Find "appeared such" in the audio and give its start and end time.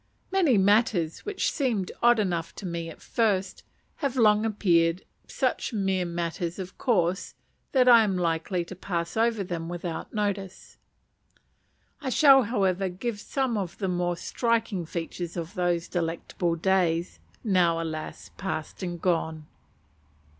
4.47-5.73